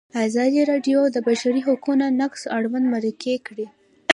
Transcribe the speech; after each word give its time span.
ازادي 0.25 0.61
راډیو 0.71 0.99
د 1.09 1.11
د 1.15 1.17
بشري 1.27 1.61
حقونو 1.67 2.05
نقض 2.21 2.41
اړوند 2.57 2.85
مرکې 2.93 3.35
کړي. 3.47 3.67